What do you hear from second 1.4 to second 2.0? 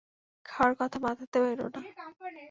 এনো না।